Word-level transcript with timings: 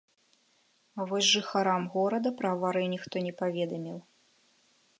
А 1.01 1.05
вос 1.11 1.25
жыхарам 1.33 1.83
горада 1.95 2.29
пра 2.39 2.47
аварыю 2.59 2.87
ніхто 2.97 3.15
не 3.27 3.33
паведаміў. 3.43 3.97